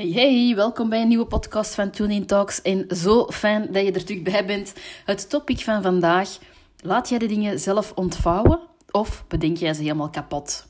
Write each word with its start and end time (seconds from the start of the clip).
Hey 0.00 0.10
hey, 0.10 0.54
welkom 0.54 0.88
bij 0.88 1.02
een 1.02 1.08
nieuwe 1.08 1.26
podcast 1.26 1.74
van 1.74 1.90
Tune 1.90 2.24
Talks. 2.24 2.62
En 2.62 2.96
zo 2.96 3.26
fijn 3.26 3.72
dat 3.72 3.84
je 3.84 3.92
er 3.92 4.04
terug 4.04 4.22
bij 4.22 4.46
bent. 4.46 4.74
Het 5.04 5.30
topic 5.30 5.58
van 5.58 5.82
vandaag: 5.82 6.38
laat 6.82 7.08
jij 7.08 7.18
de 7.18 7.26
dingen 7.26 7.58
zelf 7.58 7.92
ontvouwen 7.94 8.60
of 8.90 9.24
bedenk 9.28 9.56
jij 9.56 9.74
ze 9.74 9.82
helemaal 9.82 10.10
kapot? 10.10 10.66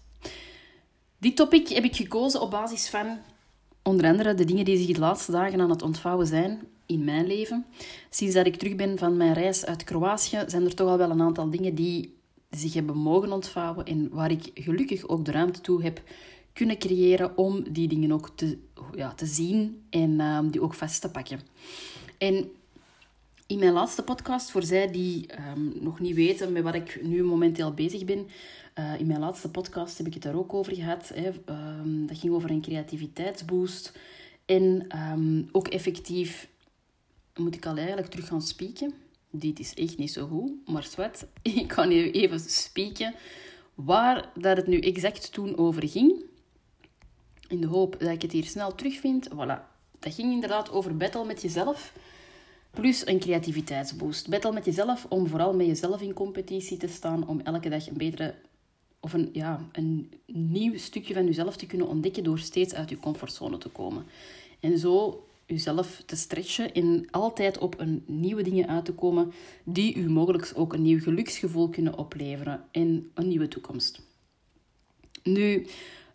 Dit 1.18 1.36
topic 1.36 1.68
heb 1.68 1.84
ik 1.84 1.96
gekozen 1.96 2.40
op 2.40 2.50
basis 2.50 2.88
van 2.88 3.18
onder 3.82 4.06
andere 4.06 4.34
de 4.34 4.44
dingen 4.44 4.64
die 4.64 4.76
zich 4.76 4.94
de 4.94 5.00
laatste 5.00 5.32
dagen 5.32 5.60
aan 5.60 5.70
het 5.70 5.82
ontvouwen 5.82 6.26
zijn 6.26 6.60
in 6.86 7.04
mijn 7.04 7.26
leven. 7.26 7.66
Sinds 8.08 8.34
dat 8.34 8.46
ik 8.46 8.56
terug 8.56 8.76
ben 8.76 8.98
van 8.98 9.16
mijn 9.16 9.32
reis 9.32 9.66
uit 9.66 9.84
Kroatië, 9.84 10.44
zijn 10.46 10.64
er 10.64 10.74
toch 10.74 10.88
al 10.88 10.98
wel 10.98 11.10
een 11.10 11.22
aantal 11.22 11.50
dingen 11.50 11.74
die 11.74 12.18
zich 12.50 12.74
hebben 12.74 12.96
mogen 12.96 13.32
ontvouwen 13.32 13.84
en 13.84 14.08
waar 14.12 14.30
ik 14.30 14.50
gelukkig 14.54 15.08
ook 15.08 15.24
de 15.24 15.30
ruimte 15.30 15.60
toe 15.60 15.82
heb 15.82 16.02
kunnen 16.60 16.78
creëren 16.78 17.36
om 17.36 17.72
die 17.72 17.88
dingen 17.88 18.12
ook 18.12 18.30
te, 18.34 18.58
ja, 18.94 19.14
te 19.14 19.26
zien 19.26 19.82
en 19.90 20.10
uh, 20.10 20.40
die 20.50 20.62
ook 20.62 20.74
vast 20.74 21.00
te 21.00 21.10
pakken. 21.10 21.40
En 22.18 22.50
in 23.46 23.58
mijn 23.58 23.72
laatste 23.72 24.02
podcast, 24.02 24.50
voor 24.50 24.62
zij 24.62 24.90
die 24.90 25.28
um, 25.56 25.72
nog 25.80 26.00
niet 26.00 26.14
weten 26.14 26.52
met 26.52 26.62
wat 26.62 26.74
ik 26.74 27.00
nu 27.02 27.22
momenteel 27.22 27.72
bezig 27.72 28.04
ben, 28.04 28.28
uh, 28.78 29.00
in 29.00 29.06
mijn 29.06 29.20
laatste 29.20 29.50
podcast 29.50 29.98
heb 29.98 30.06
ik 30.06 30.14
het 30.14 30.22
daar 30.22 30.34
ook 30.34 30.54
over 30.54 30.74
gehad. 30.74 31.12
Hè. 31.14 31.30
Um, 31.78 32.06
dat 32.06 32.18
ging 32.18 32.32
over 32.32 32.50
een 32.50 32.60
creativiteitsboost. 32.60 33.92
En 34.44 34.86
ook 35.52 35.68
effectief 35.68 36.48
moet 37.36 37.54
ik 37.54 37.66
al 37.66 37.76
eigenlijk 37.76 38.08
terug 38.08 38.26
gaan 38.26 38.42
spieken. 38.42 38.94
Dit 39.30 39.58
is 39.58 39.74
echt 39.74 39.98
niet 39.98 40.12
zo 40.12 40.26
goed, 40.26 40.68
maar 40.68 40.84
zwart. 40.84 41.26
Ik 41.42 41.68
kan 41.68 41.90
even 41.90 42.40
spieken 42.40 43.14
waar 43.74 44.30
dat 44.34 44.56
het 44.56 44.66
nu 44.66 44.78
exact 44.78 45.32
toen 45.32 45.56
over 45.56 45.88
ging. 45.88 46.28
In 47.50 47.60
de 47.60 47.66
hoop 47.66 47.96
dat 47.98 48.08
ik 48.10 48.22
het 48.22 48.32
hier 48.32 48.44
snel 48.44 48.74
terugvind. 48.74 49.28
Voilà. 49.28 49.60
Dat 49.98 50.14
ging 50.14 50.32
inderdaad 50.32 50.70
over 50.70 50.96
battle 50.96 51.24
met 51.24 51.42
jezelf. 51.42 51.92
Plus 52.70 53.06
een 53.06 53.18
creativiteitsboost. 53.18 54.28
Battle 54.28 54.52
met 54.52 54.64
jezelf 54.64 55.06
om 55.08 55.26
vooral 55.26 55.54
met 55.54 55.66
jezelf 55.66 56.00
in 56.00 56.12
competitie 56.12 56.76
te 56.76 56.88
staan. 56.88 57.28
Om 57.28 57.40
elke 57.40 57.68
dag 57.68 57.86
een 57.86 57.96
betere 57.96 58.34
of 59.00 59.12
een, 59.12 59.30
ja, 59.32 59.68
een 59.72 60.12
nieuw 60.26 60.78
stukje 60.78 61.14
van 61.14 61.26
jezelf 61.26 61.56
te 61.56 61.66
kunnen 61.66 61.88
ontdekken 61.88 62.24
door 62.24 62.38
steeds 62.38 62.74
uit 62.74 62.90
je 62.90 62.98
comfortzone 62.98 63.58
te 63.58 63.68
komen. 63.68 64.06
En 64.60 64.78
zo 64.78 65.24
jezelf 65.46 66.02
te 66.06 66.16
stretchen 66.16 66.74
en 66.74 67.06
altijd 67.10 67.58
op 67.58 67.80
een 67.80 68.02
nieuwe 68.06 68.42
dingen 68.42 68.68
uit 68.68 68.84
te 68.84 68.92
komen 68.92 69.32
die 69.64 69.94
u 69.94 70.10
mogelijk 70.10 70.52
ook 70.54 70.72
een 70.72 70.82
nieuw 70.82 71.00
geluksgevoel 71.00 71.68
kunnen 71.68 71.98
opleveren 71.98 72.64
en 72.70 73.10
een 73.14 73.28
nieuwe 73.28 73.48
toekomst. 73.48 74.00
Nu, 75.22 75.66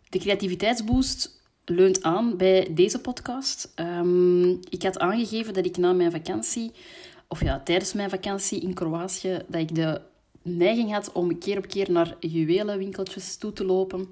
de 0.08 0.18
creativiteitsboost 0.18 1.40
leunt 1.64 2.02
aan 2.02 2.36
bij 2.36 2.68
deze 2.74 3.00
podcast. 3.00 3.72
Um, 3.76 4.50
ik 4.68 4.82
had 4.82 4.98
aangegeven 4.98 5.54
dat 5.54 5.66
ik 5.66 5.76
na 5.76 5.92
mijn 5.92 6.10
vakantie, 6.10 6.72
of 7.28 7.42
ja, 7.42 7.60
tijdens 7.60 7.92
mijn 7.92 8.10
vakantie 8.10 8.60
in 8.60 8.74
Kroatië, 8.74 9.38
dat 9.48 9.60
ik 9.60 9.74
de 9.74 10.00
neiging 10.42 10.92
had 10.92 11.12
om 11.12 11.38
keer 11.38 11.58
op 11.58 11.66
keer 11.66 11.90
naar 11.90 12.16
juwelenwinkeltjes 12.20 13.36
toe 13.36 13.52
te 13.52 13.64
lopen. 13.64 14.08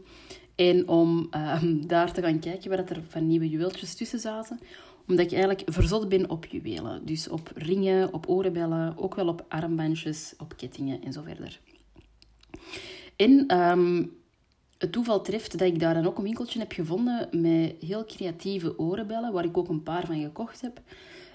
En 0.55 0.89
om 0.89 1.31
um, 1.63 1.87
daar 1.87 2.13
te 2.13 2.23
gaan 2.23 2.39
kijken 2.39 2.71
waar 2.71 2.79
er 2.79 3.03
van 3.09 3.27
nieuwe 3.27 3.49
juweeltjes 3.49 3.95
tussen 3.95 4.19
zaten. 4.19 4.61
Omdat 5.09 5.25
ik 5.25 5.33
eigenlijk 5.33 5.63
verzot 5.67 6.09
ben 6.09 6.31
op 6.31 6.47
juwelen. 6.47 7.07
Dus 7.07 7.29
op 7.29 7.51
ringen, 7.55 8.13
op 8.13 8.27
oorbellen, 8.29 8.99
ook 8.99 9.15
wel 9.15 9.29
op 9.29 9.45
armbandjes, 9.49 10.35
op 10.39 10.57
kettingen 10.57 11.03
en 11.03 11.13
zo 11.13 11.23
verder. 11.23 11.61
En 13.17 13.59
um, 13.59 14.13
het 14.84 14.93
toeval 14.93 15.21
treft 15.21 15.59
dat 15.59 15.69
ik 15.69 15.81
daar 15.81 15.95
dan 15.95 16.06
ook 16.06 16.19
een 16.19 16.25
winkeltje 16.25 16.59
heb 16.59 16.72
gevonden 16.72 17.28
met 17.31 17.75
heel 17.81 18.05
creatieve 18.05 18.78
orenbellen, 18.78 19.33
waar 19.33 19.45
ik 19.45 19.56
ook 19.56 19.69
een 19.69 19.83
paar 19.83 20.06
van 20.06 20.22
gekocht 20.22 20.61
heb. 20.61 20.81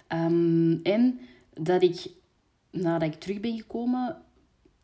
Um, 0.08 0.80
en 0.84 1.20
dat 1.54 1.82
ik, 1.82 2.08
nadat 2.72 3.14
ik 3.14 3.20
terug 3.20 3.40
ben 3.40 3.58
gekomen, 3.58 4.18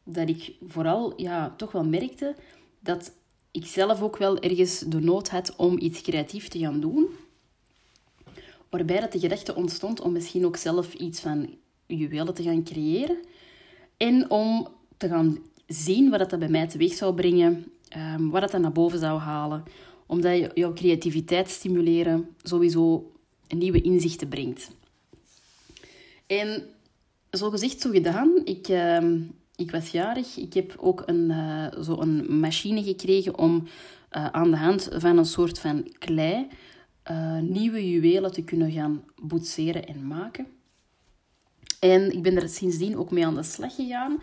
dat 0.04 0.30
ik 0.30 0.56
vooral 0.62 1.22
ja, 1.22 1.54
toch 1.58 1.72
wel 1.72 1.84
merkte 1.84 2.36
dat 2.80 3.12
ik 3.52 3.66
zelf 3.66 4.02
ook 4.02 4.18
wel 4.18 4.40
ergens 4.40 4.80
de 4.80 5.00
nood 5.00 5.30
had 5.30 5.56
om 5.56 5.80
iets 5.80 6.02
creatief 6.02 6.48
te 6.48 6.60
gaan 6.60 6.80
doen. 6.80 7.08
Waarbij 8.70 9.00
dat 9.00 9.12
de 9.12 9.20
gedachte 9.20 9.56
ontstond 9.56 10.02
om 10.02 10.12
misschien 10.12 10.46
ook 10.46 10.58
zelf 10.58 10.94
iets 10.94 11.20
van 11.20 11.56
juwelen 11.86 12.34
te 12.34 12.44
gaan 12.44 12.64
creëren. 12.64 13.18
En 13.98 14.30
om 14.30 14.68
te 14.98 15.08
gaan 15.08 15.38
zien 15.68 16.10
wat 16.10 16.30
dat 16.30 16.40
bij 16.40 16.50
mij 16.50 16.68
teweeg 16.68 16.94
zou 16.94 17.14
brengen 17.14 17.66
um, 17.98 18.30
wat 18.30 18.42
dat 18.42 18.52
dan 18.52 18.62
naar 18.62 18.72
boven 18.72 19.00
zou 19.00 19.20
halen. 19.20 19.64
Omdat 20.06 20.38
je 20.38 20.52
jouw 20.54 20.74
creativiteit 20.74 21.50
stimuleren 21.50 22.30
sowieso 22.44 23.12
nieuwe 23.48 23.82
inzichten 23.82 24.28
brengt. 24.28 24.72
En 26.28 26.64
zo 27.32 27.50
gezegd, 27.50 27.82
zo 27.82 27.90
gedaan. 27.90 28.42
Ik, 28.44 28.68
uh, 28.68 29.22
ik 29.56 29.72
was 29.72 29.90
jarig. 29.90 30.38
Ik 30.38 30.54
heb 30.54 30.76
ook 30.78 31.04
een, 31.06 31.30
uh, 31.30 31.84
zo 31.84 32.00
een 32.00 32.40
machine 32.40 32.84
gekregen 32.84 33.38
om 33.38 33.64
uh, 34.12 34.26
aan 34.26 34.52
de 34.52 34.58
hand 34.58 34.90
van 34.92 35.18
een 35.18 35.26
soort 35.26 35.60
van 35.60 35.92
klei 36.00 36.48
uh, 37.12 37.40
nieuwe 37.40 37.90
juwelen 37.90 38.32
te 38.32 38.44
kunnen 38.44 38.72
gaan 38.72 39.04
boetseren 39.22 39.88
en 39.88 40.08
maken. 40.08 40.48
En 41.80 42.12
ik 42.12 42.24
ben 42.24 42.36
er 42.36 42.50
sindsdien 42.50 42.98
ook 42.98 43.12
mee 43.12 43.26
aan 43.26 43.36
de 43.36 43.44
slag 43.44 43.76
gegaan. 43.76 44.22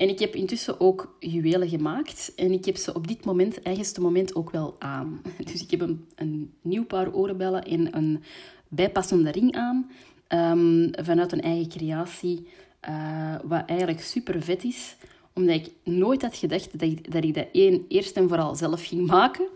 En 0.00 0.08
ik 0.08 0.18
heb 0.18 0.34
intussen 0.34 0.80
ook 0.80 1.16
juwelen 1.18 1.68
gemaakt. 1.68 2.32
En 2.36 2.52
ik 2.52 2.64
heb 2.64 2.76
ze 2.76 2.94
op 2.94 3.08
dit 3.08 3.24
moment, 3.24 3.62
eigenste 3.62 4.00
moment, 4.00 4.34
ook 4.34 4.50
wel 4.50 4.76
aan. 4.78 5.22
Dus 5.52 5.62
ik 5.62 5.70
heb 5.70 5.80
een, 5.80 6.06
een 6.14 6.52
nieuw 6.62 6.84
paar 6.84 7.12
oorbellen 7.12 7.64
en 7.64 7.96
een 7.96 8.22
bijpassende 8.68 9.30
ring 9.30 9.54
aan. 9.54 9.90
Um, 10.28 10.90
vanuit 10.92 11.32
een 11.32 11.40
eigen 11.40 11.68
creatie. 11.68 12.48
Uh, 12.88 13.34
wat 13.44 13.62
eigenlijk 13.66 14.00
super 14.00 14.42
vet 14.42 14.64
is. 14.64 14.96
Omdat 15.32 15.54
ik 15.54 15.70
nooit 15.84 16.22
had 16.22 16.36
gedacht 16.36 16.78
dat 16.78 16.88
ik 16.88 17.12
dat, 17.12 17.24
ik 17.24 17.34
dat 17.34 17.46
één, 17.52 17.84
eerst 17.88 18.16
en 18.16 18.28
vooral 18.28 18.54
zelf 18.54 18.86
ging 18.86 19.06
maken. 19.06 19.46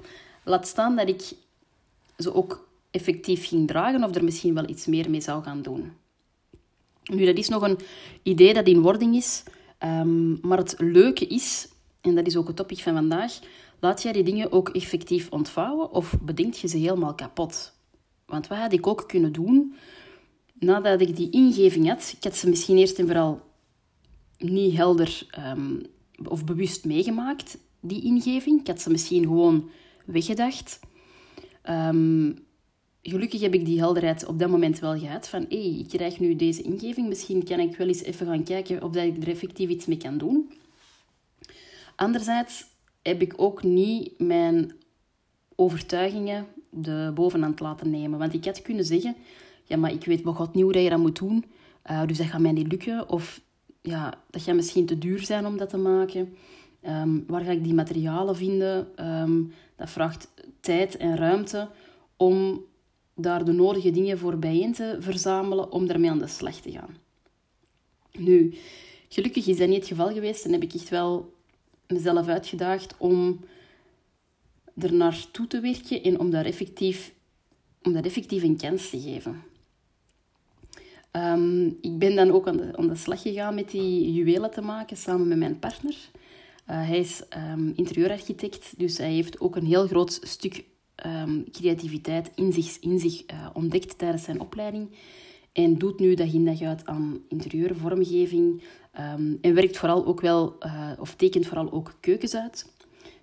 Laat 0.43 0.67
staan 0.67 0.97
dat 0.97 1.09
ik 1.09 1.33
ze 2.19 2.35
ook 2.35 2.69
effectief 2.91 3.49
ging 3.49 3.67
dragen. 3.67 4.05
Of 4.05 4.15
er 4.15 4.25
misschien 4.25 4.55
wel 4.55 4.69
iets 4.69 4.87
meer 4.87 5.11
mee 5.11 5.21
zou 5.21 5.43
gaan 5.43 5.63
doen. 5.63 5.93
Nu, 7.05 7.25
dat 7.25 7.37
is 7.37 7.49
nog 7.49 7.63
een 7.63 7.79
idee 8.23 8.55
dat 8.55 8.67
in 8.67 8.81
wording 8.81 9.17
is. 9.17 9.43
Um, 9.85 10.39
maar 10.43 10.59
het 10.59 10.75
leuke 10.79 11.27
is, 11.27 11.69
en 12.01 12.15
dat 12.15 12.27
is 12.27 12.37
ook 12.37 12.47
het 12.47 12.57
topic 12.57 12.79
van 12.79 12.95
vandaag, 12.95 13.39
laat 13.81 14.03
jij 14.03 14.13
die 14.13 14.23
dingen 14.23 14.53
ook 14.53 14.69
effectief 14.69 15.31
ontvouwen 15.31 15.91
of 15.91 16.17
bedenk 16.21 16.55
je 16.55 16.69
ze 16.69 16.77
helemaal 16.77 17.15
kapot? 17.15 17.73
Want 18.27 18.47
wat 18.47 18.59
had 18.59 18.73
ik 18.73 18.87
ook 18.87 19.09
kunnen 19.09 19.33
doen 19.33 19.75
nadat 20.53 21.01
ik 21.01 21.17
die 21.17 21.31
ingeving 21.31 21.89
had? 21.89 22.15
Ik 22.17 22.25
had 22.25 22.37
ze 22.37 22.49
misschien 22.49 22.77
eerst 22.77 22.99
en 22.99 23.07
vooral 23.07 23.41
niet 24.39 24.77
helder 24.77 25.27
um, 25.57 25.83
of 26.29 26.45
bewust 26.45 26.85
meegemaakt, 26.85 27.59
die 27.81 28.03
ingeving. 28.03 28.61
Ik 28.61 28.67
had 28.67 28.81
ze 28.81 28.91
misschien 28.91 29.23
gewoon 29.23 29.71
weggedacht. 30.05 30.81
Um, 31.71 32.39
gelukkig 33.11 33.41
heb 33.41 33.55
ik 33.55 33.65
die 33.65 33.79
helderheid 33.79 34.27
op 34.27 34.39
dat 34.39 34.51
moment 34.51 34.79
wel 34.79 34.99
gehad. 34.99 35.29
Van, 35.29 35.47
hé, 35.49 35.71
hey, 35.71 35.79
ik 35.79 35.89
krijg 35.89 36.21
nu 36.21 36.37
deze 36.37 36.63
ingeving. 36.63 37.09
Misschien 37.09 37.45
kan 37.45 37.61
ik 37.61 37.77
wel 37.77 37.87
eens 37.87 38.03
even 38.03 38.27
gaan 38.27 38.45
kijken 38.45 38.83
of 38.83 38.93
dat 38.93 39.05
ik 39.05 39.23
er 39.23 39.29
effectief 39.29 39.69
iets 39.69 39.87
mee 39.87 39.97
kan 39.97 40.19
doen. 40.19 40.53
Anderzijds 41.97 42.65
heb 43.03 43.23
ik 43.23 43.35
ook 43.37 43.63
niet 43.63 44.19
mijn 44.19 44.73
overtuigingen 45.55 46.47
de 46.71 47.11
bovenhand 47.15 47.61
laten 47.61 47.91
nemen. 47.91 48.19
Want 48.19 48.35
ik 48.35 48.45
had 48.45 48.63
kunnen 48.63 48.85
zeggen, 48.85 49.17
ja, 49.65 49.77
maar 49.77 49.93
ik 49.93 50.05
weet 50.05 50.23
wel 50.23 50.33
god 50.33 50.55
niet 50.55 50.65
hoe 50.65 50.83
je 50.83 50.91
dat 50.91 50.99
moet 50.99 51.19
doen. 51.19 51.45
Uh, 51.91 52.07
dus 52.07 52.19
dat 52.19 52.27
gaat 52.27 52.41
mij 52.41 52.53
niet 52.53 52.71
lukken. 52.71 53.09
Of 53.09 53.41
ja, 53.83 54.15
dat 54.31 54.43
gaat 54.43 54.55
misschien 54.55 54.87
te 54.87 54.99
duur 54.99 55.23
zijn 55.23 55.47
om 55.47 55.57
dat 55.57 55.69
te 55.69 55.77
maken. 55.77 56.35
Um, 56.87 57.25
waar 57.27 57.45
ga 57.45 57.51
ik 57.51 57.65
die 57.65 57.75
materialen 57.75 58.37
vinden? 58.37 58.87
Um, 59.21 59.53
dat 59.77 59.91
vraagt 59.91 60.35
tijd 60.61 60.97
en 60.97 61.17
ruimte 61.17 61.69
om 62.17 62.65
daar 63.15 63.45
de 63.45 63.53
nodige 63.53 63.91
dingen 63.91 64.19
voor 64.19 64.39
bijeen 64.39 64.73
te 64.73 64.97
verzamelen 65.01 65.73
om 65.73 65.87
daarmee 65.87 66.11
aan 66.11 66.19
de 66.19 66.27
slag 66.27 66.55
te 66.55 66.71
gaan. 66.71 66.97
Nu, 68.13 68.55
gelukkig 69.09 69.47
is 69.47 69.57
dat 69.57 69.69
niet 69.69 69.79
het 69.79 69.87
geval 69.87 70.13
geweest 70.13 70.45
en 70.45 70.53
heb 70.53 70.63
ik 70.63 70.75
echt 70.75 70.89
wel 70.89 71.33
mezelf 71.87 72.27
uitgedaagd 72.27 72.95
om 72.99 73.41
er 74.77 74.95
naartoe 74.95 75.47
te 75.47 75.61
werken 75.61 76.03
en 76.03 76.19
om 76.19 76.31
daar 76.31 76.45
effectief 76.45 77.13
om 77.83 77.93
dat 77.93 78.05
effectief 78.05 78.43
een 78.43 78.57
kans 78.57 78.91
te 78.91 79.01
geven. 79.01 79.43
Ehm, 81.11 81.67
ik 81.67 81.99
ben 81.99 82.15
dan 82.15 82.31
ook 82.31 82.49
aan 82.49 82.57
de, 82.57 82.77
aan 82.77 82.89
de 82.89 82.97
slag 82.97 83.23
gegaan 83.23 83.55
met 83.55 83.71
die 83.71 84.13
juwelen 84.13 84.51
te 84.51 84.61
maken 84.61 84.97
samen 84.97 85.29
met 85.29 85.39
mijn 85.39 85.59
partner. 85.59 85.95
Uh, 86.71 86.87
hij 86.87 86.99
is 86.99 87.23
um, 87.53 87.73
interieurarchitect, 87.77 88.79
dus 88.79 88.99
hij 88.99 89.13
heeft 89.13 89.41
ook 89.41 89.57
een 89.57 89.67
heel 89.67 89.87
groot 89.87 90.19
stuk 90.23 90.65
um, 91.07 91.45
creativiteit 91.51 92.31
in 92.35 92.53
zich, 92.53 92.79
in 92.81 92.99
zich 92.99 93.23
uh, 93.31 93.47
ontdekt 93.53 93.99
tijdens 93.99 94.23
zijn 94.23 94.41
opleiding. 94.41 94.89
En 95.53 95.79
doet 95.79 95.99
nu 95.99 96.15
dag 96.15 96.33
in 96.33 96.45
dag 96.45 96.61
uit 96.61 96.87
aan 96.87 97.23
interieurvormgeving. 97.29 98.63
Um, 99.01 99.39
en 99.41 99.55
werkt 99.55 99.77
vooral 99.77 100.07
ook 100.07 100.21
wel, 100.21 100.57
uh, 100.67 100.91
of 100.99 101.15
tekent 101.15 101.47
vooral 101.47 101.73
ook 101.73 101.95
keukens 102.01 102.35
uit. 102.35 102.73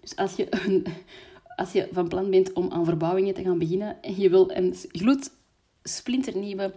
Dus 0.01 0.15
als 0.15 0.35
je, 0.35 0.47
als 1.61 1.71
je 1.71 1.87
van 1.91 2.07
plan 2.07 2.29
bent 2.29 2.53
om 2.53 2.71
aan 2.71 2.85
verbouwingen 2.85 3.33
te 3.33 3.43
gaan 3.43 3.57
beginnen 3.57 4.01
en 4.01 4.19
je 4.19 4.29
wil 4.29 4.51
een 4.51 4.75
gloed 4.91 5.31
splinternieuwe 5.83 6.73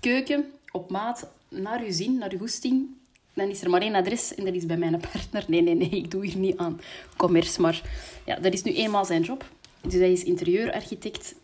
keuken 0.00 0.44
op 0.72 0.90
maat 0.90 1.30
naar 1.48 1.84
je 1.84 1.92
zin, 1.92 2.18
naar 2.18 2.30
je 2.30 2.38
goesting, 2.38 2.88
dan 3.34 3.48
is 3.48 3.62
er 3.62 3.70
maar 3.70 3.80
één 3.80 3.94
adres 3.94 4.34
en 4.34 4.44
dat 4.44 4.54
is 4.54 4.66
bij 4.66 4.76
mijn 4.76 5.00
partner. 5.12 5.44
Nee, 5.48 5.62
nee, 5.62 5.74
nee, 5.74 5.90
ik 5.90 6.10
doe 6.10 6.26
hier 6.26 6.36
niet 6.36 6.56
aan 6.56 6.80
commerce, 7.16 7.60
maar 7.60 7.82
ja, 8.24 8.36
dat 8.36 8.52
is 8.52 8.62
nu 8.62 8.72
eenmaal 8.72 9.04
zijn 9.04 9.22
job. 9.22 9.50
Dus 9.82 9.94
hij 9.94 10.12
is 10.12 10.24
interieurarchitect 10.24 11.34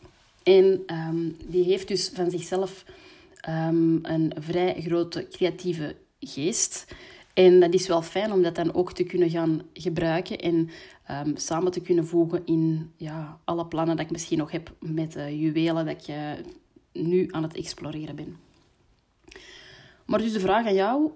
en 0.43 0.83
um, 0.87 1.37
die 1.47 1.65
heeft 1.65 1.89
dus 1.89 2.11
van 2.15 2.31
zichzelf 2.31 2.85
um, 3.49 3.99
een 4.03 4.33
vrij 4.39 4.81
grote 4.81 5.29
creatieve 5.31 5.97
geest. 6.21 6.87
En 7.35 7.61
dat 7.61 7.75
is 7.75 7.87
wel 7.87 8.03
fijn 8.03 8.33
om 8.33 8.43
dat 8.43 8.55
dan 8.55 8.75
ook 8.75 8.93
te 8.93 9.05
kunnen 9.05 9.31
gaan 9.31 9.63
gebruiken 9.73 10.39
en 10.39 10.71
um, 11.11 11.37
samen 11.37 11.73
te 11.73 11.81
kunnen 11.81 12.07
voegen 12.07 12.43
in 12.45 12.93
ja, 12.97 13.41
alle 13.45 13.67
plannen 13.67 13.97
dat 13.97 14.05
ik 14.05 14.11
misschien 14.11 14.39
nog 14.39 14.51
heb 14.51 14.75
met 14.81 15.17
uh, 15.17 15.41
juwelen 15.41 15.87
dat 15.87 16.09
uh, 16.09 16.17
nu 16.93 17.29
aan 17.31 17.43
het 17.43 17.57
exploreren 17.57 18.17
ben. 18.17 18.37
Maar 20.05 20.19
dus 20.19 20.33
de 20.33 20.41
vraag 20.41 20.67
aan 20.67 20.75
jou, 20.75 21.11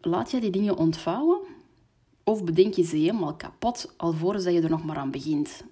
laat 0.00 0.30
jij 0.30 0.40
die 0.40 0.50
dingen 0.50 0.76
ontvouwen? 0.76 1.40
Of 2.24 2.44
bedenk 2.44 2.74
je 2.74 2.84
ze 2.84 2.96
helemaal 2.96 3.34
kapot 3.34 3.94
alvorens 3.96 4.44
dat 4.44 4.52
je 4.52 4.60
er 4.60 4.70
nog 4.70 4.84
maar 4.84 4.96
aan 4.96 5.10
begint? 5.10 5.64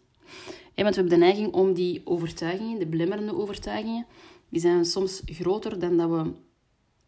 Ja, 0.75 0.83
want 0.83 0.95
we 0.95 1.01
hebben 1.01 1.19
de 1.19 1.25
neiging 1.25 1.53
om 1.53 1.73
die 1.73 2.01
overtuigingen, 2.05 2.79
de 2.79 2.87
belemmerende 2.87 3.35
overtuigingen, 3.37 4.07
die 4.49 4.61
zijn 4.61 4.85
soms 4.85 5.23
groter 5.25 5.79
dan 5.79 5.97
dat 5.97 6.11
we 6.11 6.33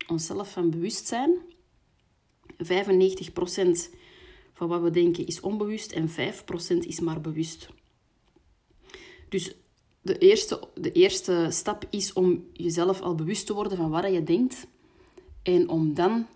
onszelf 0.06 0.52
van 0.52 0.70
bewust 0.70 1.06
zijn. 1.06 1.38
95% 2.56 2.64
van 4.52 4.68
wat 4.68 4.82
we 4.82 4.90
denken 4.90 5.26
is 5.26 5.40
onbewust 5.40 5.92
en 5.92 6.08
5% 6.10 6.12
is 6.86 7.00
maar 7.00 7.20
bewust. 7.20 7.68
Dus 9.28 9.54
de 10.02 10.18
eerste, 10.18 10.68
de 10.74 10.92
eerste 10.92 11.46
stap 11.50 11.86
is 11.90 12.12
om 12.12 12.46
jezelf 12.52 13.00
al 13.00 13.14
bewust 13.14 13.46
te 13.46 13.54
worden 13.54 13.76
van 13.76 13.90
wat 13.90 14.12
je 14.12 14.22
denkt. 14.22 14.66
En 15.42 15.68
om 15.68 15.94
dan 15.94 16.26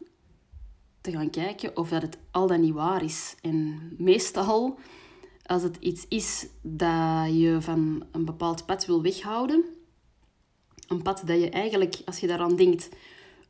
te 1.01 1.11
gaan 1.11 1.31
kijken 1.31 1.77
of 1.77 1.89
dat 1.89 2.03
het 2.03 2.19
al 2.31 2.47
dan 2.47 2.61
niet 2.61 2.75
waar 2.75 3.05
is. 3.05 3.35
En 3.41 3.81
meestal, 3.99 4.79
als 5.47 5.63
het 5.63 5.77
iets 5.81 6.07
is 6.09 6.49
dat 6.63 7.27
je 7.39 7.57
van 7.61 8.05
een 8.13 8.25
bepaald 8.25 8.67
pad 8.67 8.87
wil 8.87 9.03
weghouden, 9.03 9.65
een 10.89 11.03
pad 11.03 11.23
dat 11.27 11.41
je 11.41 11.51
eigenlijk, 11.51 11.97
als 12.05 12.19
je 12.19 12.27
daaraan 12.27 12.57
denkt, 12.57 12.89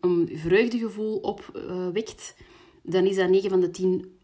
een 0.01 0.31
vreugdegevoel 0.35 1.17
opwekt, 1.17 2.35
uh, 2.39 2.47
dan 2.93 3.05
is 3.05 3.17
dat 3.17 3.29
9 3.29 3.51
van 3.51 3.61
de 3.61 3.71
10 3.71 4.19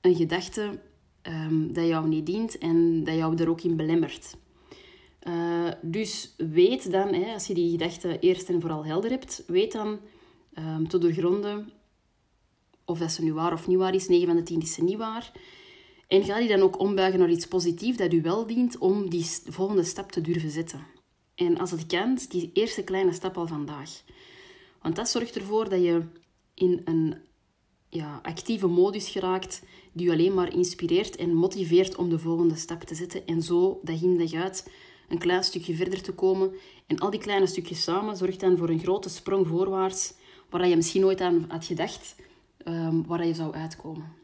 een 0.00 0.14
gedachte 0.14 0.80
um, 1.22 1.72
dat 1.72 1.86
jou 1.86 2.08
niet 2.08 2.26
dient 2.26 2.58
en 2.58 3.04
dat 3.04 3.14
jou 3.14 3.36
er 3.36 3.48
ook 3.48 3.60
in 3.60 3.76
belemmert. 3.76 4.36
Uh, 5.28 5.68
dus 5.82 6.34
weet 6.36 6.90
dan, 6.90 7.14
hè, 7.14 7.32
als 7.32 7.46
je 7.46 7.54
die 7.54 7.70
gedachte 7.70 8.18
eerst 8.18 8.48
en 8.48 8.60
vooral 8.60 8.84
helder 8.84 9.10
hebt, 9.10 9.44
weet 9.46 9.72
dan 9.72 9.98
um, 10.58 10.88
te 10.88 10.98
doorgronden 10.98 11.70
of 12.84 12.98
dat 12.98 13.12
ze 13.12 13.22
nu 13.22 13.32
waar 13.32 13.52
of 13.52 13.66
niet 13.66 13.78
waar 13.78 13.94
is. 13.94 14.08
9 14.08 14.26
van 14.26 14.36
de 14.36 14.42
10 14.42 14.60
is 14.60 14.74
ze 14.74 14.82
niet 14.82 14.96
waar. 14.96 15.32
En 16.12 16.24
ga 16.24 16.38
die 16.38 16.48
dan 16.48 16.60
ook 16.60 16.78
ombuigen 16.78 17.18
naar 17.18 17.30
iets 17.30 17.46
positiefs 17.46 17.96
dat 17.96 18.12
u 18.12 18.22
wel 18.22 18.46
dient 18.46 18.78
om 18.78 19.10
die 19.10 19.26
volgende 19.44 19.84
stap 19.84 20.12
te 20.12 20.20
durven 20.20 20.50
zetten. 20.50 20.86
En 21.34 21.58
als 21.58 21.70
het 21.70 21.86
kan, 21.86 22.18
die 22.28 22.50
eerste 22.52 22.82
kleine 22.82 23.12
stap 23.12 23.36
al 23.36 23.46
vandaag. 23.46 24.02
Want 24.82 24.96
dat 24.96 25.08
zorgt 25.08 25.36
ervoor 25.36 25.68
dat 25.68 25.82
je 25.82 26.02
in 26.54 26.80
een 26.84 27.14
ja, 27.88 28.20
actieve 28.22 28.66
modus 28.66 29.08
geraakt 29.08 29.62
die 29.92 30.06
je 30.06 30.12
alleen 30.12 30.34
maar 30.34 30.54
inspireert 30.54 31.16
en 31.16 31.34
motiveert 31.34 31.96
om 31.96 32.08
de 32.08 32.18
volgende 32.18 32.56
stap 32.56 32.82
te 32.82 32.94
zetten. 32.94 33.26
En 33.26 33.42
zo 33.42 33.80
dag 33.82 34.02
in 34.02 34.18
dag 34.18 34.32
uit 34.32 34.70
een 35.08 35.18
klein 35.18 35.44
stukje 35.44 35.74
verder 35.74 36.02
te 36.02 36.12
komen. 36.12 36.52
En 36.86 36.98
al 36.98 37.10
die 37.10 37.20
kleine 37.20 37.46
stukjes 37.46 37.82
samen 37.82 38.16
zorgt 38.16 38.40
dan 38.40 38.56
voor 38.56 38.68
een 38.68 38.80
grote 38.80 39.08
sprong 39.08 39.46
voorwaarts 39.46 40.14
waar 40.50 40.68
je 40.68 40.76
misschien 40.76 41.00
nooit 41.00 41.20
aan 41.20 41.44
had 41.48 41.64
gedacht, 41.64 42.16
um, 42.64 43.06
waar 43.06 43.26
je 43.26 43.34
zou 43.34 43.54
uitkomen. 43.54 44.21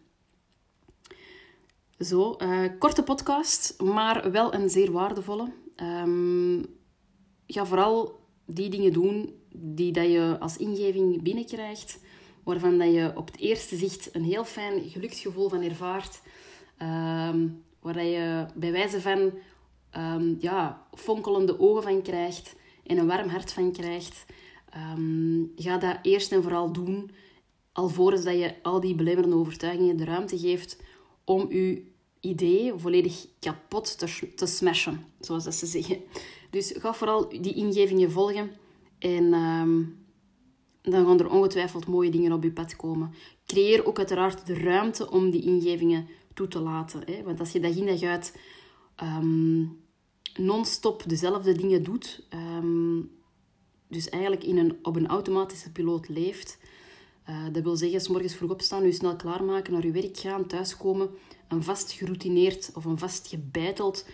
Zo, 1.99 2.37
uh, 2.43 2.65
korte 2.79 3.03
podcast, 3.03 3.83
maar 3.83 4.31
wel 4.31 4.55
een 4.55 4.71
zeer 4.71 4.93
waardevolle. 4.93 5.53
Um, 5.77 6.67
ga 7.47 7.67
vooral 7.67 8.21
die 8.47 8.71
dingen 8.71 8.93
doen 8.93 9.35
die 9.55 9.93
dat 9.93 10.05
je 10.05 10.37
als 10.41 10.56
ingeving 10.56 11.23
binnenkrijgt, 11.23 12.00
waarvan 12.43 12.79
dat 12.79 12.93
je 12.93 13.12
op 13.15 13.27
het 13.27 13.39
eerste 13.39 13.77
zicht 13.77 14.15
een 14.15 14.25
heel 14.25 14.45
fijn 14.45 14.89
geluksgevoel 14.89 15.49
van 15.49 15.62
ervaart, 15.62 16.21
um, 16.83 17.62
waar 17.81 17.95
dat 17.95 18.06
je 18.06 18.47
bij 18.55 18.73
wijze 18.73 19.00
van 19.00 19.33
um, 19.97 20.37
ja, 20.41 20.87
fonkelende 20.95 21.61
ogen 21.61 21.83
van 21.83 22.03
krijgt 22.03 22.56
en 22.87 22.99
een 22.99 23.06
warm 23.06 23.29
hart 23.29 23.53
van 23.53 23.73
krijgt. 23.73 24.25
Ga 25.56 25.79
dat 25.79 25.99
eerst 26.03 26.33
en 26.33 26.43
vooral 26.43 26.73
doen, 26.73 27.11
alvorens 27.73 28.25
dat 28.25 28.39
je 28.39 28.55
al 28.62 28.81
die 28.81 28.95
belemmerende 28.95 29.37
overtuigingen 29.37 29.97
de 29.97 30.05
ruimte 30.05 30.39
geeft 30.39 30.87
om 31.29 31.53
je 31.53 31.83
idee 32.21 32.73
volledig 32.77 33.27
kapot 33.41 33.99
te, 34.37 34.47
smashen, 34.47 35.05
zoals 35.21 35.45
dat 35.45 35.55
ze 35.55 35.67
zeggen. 35.67 36.01
Dus 36.51 36.75
ga 36.79 36.95
vooral 36.95 37.29
die 37.29 37.55
ingevingen 37.55 38.11
volgen 38.11 38.51
en 38.99 39.35
um, 39.35 40.07
dan 40.83 41.07
gaan 41.07 41.21
er 41.21 41.31
ongetwijfeld 41.31 41.87
mooie 41.87 42.11
dingen 42.11 42.33
op 42.33 42.43
je 42.43 42.53
pad 42.53 42.77
komen. 42.77 43.15
Creëer 43.47 43.87
ook 43.87 43.99
uiteraard 43.99 44.47
de 44.47 44.55
ruimte 44.55 45.11
om 45.11 45.31
die 45.31 45.43
ingevingen 45.43 46.09
toe 46.35 46.49
te 46.49 46.61
laten. 46.61 47.02
Hè? 47.07 47.23
Want 47.23 47.41
als 47.41 47.52
je 47.52 47.61
dag 47.61 47.76
in 47.76 47.87
dag 47.87 48.02
uit 48.02 48.38
um, 49.02 49.81
non-stop 50.37 51.02
dezelfde 51.07 51.52
dingen 51.52 51.83
doet, 51.83 52.26
um, 52.35 53.11
dus 53.88 54.09
eigenlijk 54.09 54.45
in 54.45 54.59
een, 54.59 54.79
op 54.83 54.97
een 54.97 55.09
automatische 55.09 55.73
piloot 55.73 56.09
leeft, 56.09 56.59
uh, 57.28 57.44
dat 57.52 57.62
wil 57.62 57.76
zeggen, 57.76 58.00
s 58.00 58.08
morgens 58.08 58.35
vroeg 58.35 58.50
opstaan, 58.50 58.85
je 58.85 58.92
snel 58.92 59.16
klaarmaken, 59.16 59.73
naar 59.73 59.87
je 59.87 59.92
werk 59.92 60.18
gaan, 60.18 60.47
thuiskomen, 60.47 61.11
een 61.49 61.62
vast 61.62 61.92
geroutineerd 61.92 62.70
of 62.75 62.85
een 62.85 62.99
vast 62.99 63.28
gebeiteld, 63.28 64.06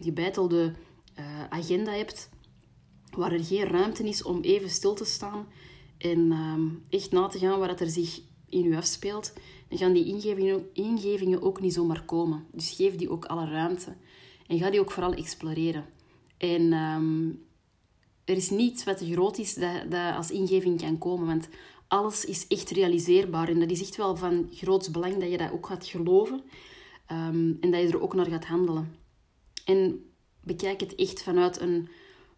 gebeitelde 0.00 0.72
uh, 1.18 1.44
agenda 1.48 1.92
hebt, 1.92 2.30
waar 3.10 3.32
er 3.32 3.44
geen 3.44 3.64
ruimte 3.64 4.08
is 4.08 4.22
om 4.22 4.40
even 4.40 4.70
stil 4.70 4.94
te 4.94 5.04
staan 5.04 5.46
en 5.98 6.32
um, 6.32 6.82
echt 6.88 7.12
na 7.12 7.26
te 7.26 7.38
gaan 7.38 7.58
wat 7.58 7.80
er 7.80 7.90
zich 7.90 8.20
in 8.48 8.64
u 8.64 8.76
afspeelt, 8.76 9.32
dan 9.68 9.78
gaan 9.78 9.92
die 9.92 10.04
ingevingen, 10.04 10.66
ingevingen 10.72 11.42
ook 11.42 11.60
niet 11.60 11.74
zomaar 11.74 12.04
komen. 12.04 12.46
Dus 12.52 12.70
geef 12.70 12.96
die 12.96 13.10
ook 13.10 13.24
alle 13.24 13.48
ruimte. 13.50 13.96
En 14.46 14.58
ga 14.58 14.70
die 14.70 14.80
ook 14.80 14.90
vooral 14.90 15.12
exploreren. 15.12 15.84
En 16.36 16.72
um, 16.72 17.44
er 18.24 18.36
is 18.36 18.50
niets 18.50 18.84
wat 18.84 18.98
te 18.98 19.12
groot 19.12 19.38
is 19.38 19.54
dat, 19.54 19.90
dat 19.90 20.14
als 20.14 20.30
ingeving 20.30 20.80
kan 20.80 20.98
komen. 20.98 21.26
Want 21.26 21.48
alles 21.88 22.24
is 22.24 22.46
echt 22.46 22.70
realiseerbaar. 22.70 23.48
En 23.48 23.60
dat 23.60 23.70
is 23.70 23.80
echt 23.80 23.96
wel 23.96 24.16
van 24.16 24.48
groot 24.50 24.92
belang 24.92 25.16
dat 25.18 25.30
je 25.30 25.38
dat 25.38 25.52
ook 25.52 25.66
gaat 25.66 25.86
geloven. 25.86 26.42
Um, 27.12 27.56
en 27.60 27.70
dat 27.70 27.80
je 27.80 27.88
er 27.88 28.02
ook 28.02 28.14
naar 28.14 28.26
gaat 28.26 28.44
handelen. 28.44 28.96
En 29.64 30.10
bekijk 30.40 30.80
het 30.80 30.94
echt 30.94 31.22
vanuit 31.22 31.60
een, 31.60 31.88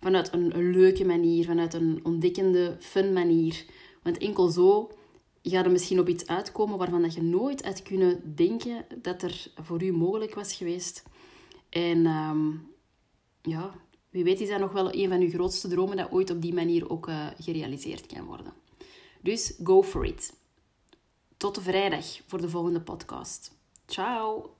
vanuit 0.00 0.32
een, 0.32 0.70
leuke 0.70 1.04
manier, 1.04 1.44
vanuit 1.44 1.74
een 1.74 2.00
ontdekkende, 2.02 2.76
fun 2.80 3.12
manier. 3.12 3.64
Want 4.02 4.18
enkel 4.18 4.48
zo 4.48 4.90
gaat 5.42 5.64
er 5.64 5.70
misschien 5.70 6.00
op 6.00 6.08
iets 6.08 6.26
uitkomen 6.26 6.78
waarvan 6.78 7.02
dat 7.02 7.14
je 7.14 7.22
nooit 7.22 7.64
had 7.64 7.82
kunnen 7.82 8.34
denken 8.34 8.86
dat 9.02 9.22
er 9.22 9.52
voor 9.54 9.82
u 9.82 9.92
mogelijk 9.92 10.34
was 10.34 10.54
geweest. 10.54 11.02
En 11.68 12.06
um, 12.06 12.70
ja, 13.42 13.74
wie 14.10 14.24
weet 14.24 14.40
is 14.40 14.48
dat 14.48 14.60
nog 14.60 14.72
wel 14.72 14.94
een 14.94 15.08
van 15.08 15.20
uw 15.20 15.30
grootste 15.30 15.68
dromen 15.68 15.96
dat 15.96 16.12
ooit 16.12 16.30
op 16.30 16.42
die 16.42 16.54
manier 16.54 16.90
ook 16.90 17.08
uh, 17.08 17.26
gerealiseerd 17.38 18.06
kan 18.06 18.24
worden. 18.24 18.52
Dus 19.20 19.54
go 19.64 19.82
for 19.82 20.04
it. 20.04 20.32
Tot 21.36 21.54
de 21.54 21.60
vrijdag 21.60 22.20
voor 22.26 22.40
de 22.40 22.48
volgende 22.48 22.80
podcast. 22.80 23.52
Ciao! 23.86 24.56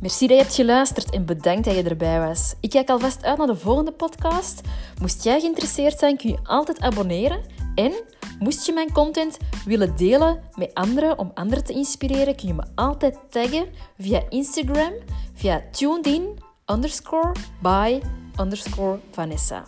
Merci 0.00 0.26
dat 0.26 0.36
je 0.36 0.42
hebt 0.42 0.54
geluisterd 0.54 1.10
en 1.10 1.26
bedankt 1.26 1.64
dat 1.64 1.74
je 1.74 1.82
erbij 1.82 2.20
was. 2.20 2.54
Ik 2.60 2.70
kijk 2.70 2.88
alvast 2.88 3.24
uit 3.24 3.38
naar 3.38 3.46
de 3.46 3.56
volgende 3.56 3.92
podcast. 3.92 4.60
Moest 5.00 5.24
jij 5.24 5.40
geïnteresseerd 5.40 5.98
zijn, 5.98 6.16
kun 6.16 6.30
je 6.30 6.38
altijd 6.42 6.80
abonneren. 6.80 7.44
En 7.74 7.92
Moest 8.38 8.66
je 8.66 8.72
mijn 8.72 8.92
content 8.92 9.38
willen 9.64 9.96
delen 9.96 10.40
met 10.54 10.74
anderen 10.74 11.18
om 11.18 11.30
anderen 11.34 11.64
te 11.64 11.72
inspireren, 11.72 12.36
kun 12.36 12.48
je 12.48 12.54
me 12.54 12.64
altijd 12.74 13.18
taggen 13.30 13.66
via 13.98 14.22
Instagram, 14.28 14.92
via 15.34 15.62
tunedin 15.70 16.38
underscore 16.66 17.32
by 17.62 18.00
underscore 18.40 18.98
Vanessa. 19.10 19.64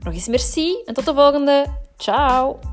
Nog 0.00 0.14
eens 0.14 0.28
merci 0.28 0.82
en 0.84 0.94
tot 0.94 1.04
de 1.04 1.14
volgende. 1.14 1.66
Ciao! 1.96 2.69